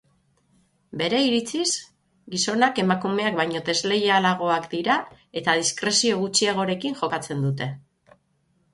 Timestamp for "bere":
1.01-1.19